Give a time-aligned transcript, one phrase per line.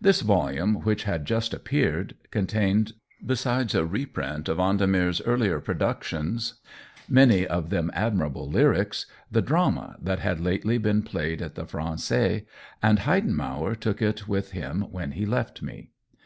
[0.00, 6.54] This volume, which had just appeared, contained, besides a reprint of Vendemer's earlier pro ductions,
[7.06, 12.46] many of them admirable lyrics, the drama that had lately been played at the Fran^ais,
[12.82, 15.90] and Heidenmauer took it with him when he left me.